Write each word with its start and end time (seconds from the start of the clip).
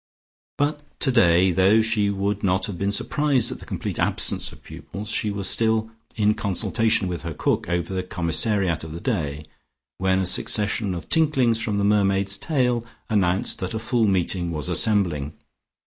But 0.57 0.81
today, 0.99 1.51
though 1.51 1.83
she 1.83 2.09
would 2.09 2.43
not 2.43 2.65
have 2.65 2.75
been 2.79 2.91
surprised 2.91 3.51
at 3.51 3.59
the 3.59 3.67
complete 3.67 3.99
absence 3.99 4.51
of 4.51 4.63
pupils, 4.63 5.09
she 5.09 5.29
was 5.29 5.47
still 5.47 5.91
in 6.15 6.33
consultation 6.33 7.07
with 7.07 7.21
her 7.21 7.35
cook 7.35 7.69
over 7.69 7.93
the 7.93 8.01
commissariat 8.01 8.83
of 8.83 8.93
the 8.93 8.99
day, 8.99 9.45
when 9.99 10.17
a 10.17 10.25
succession 10.25 10.95
of 10.95 11.07
tinklings 11.07 11.59
from 11.59 11.77
the 11.77 11.83
mermaid's 11.85 12.35
tail, 12.35 12.83
announced 13.11 13.59
that 13.59 13.75
a 13.75 13.77
full 13.77 14.07
meeting 14.07 14.49
was 14.51 14.69
assembling. 14.69 15.33